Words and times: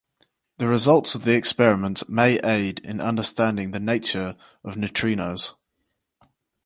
The 0.57 0.67
results 0.67 1.13
of 1.13 1.25
the 1.25 1.35
experiment 1.35 2.09
may 2.09 2.39
aid 2.39 2.79
in 2.79 2.99
understanding 2.99 3.69
the 3.69 3.79
nature 3.79 4.35
of 4.63 4.73
neutrinos. 4.75 5.53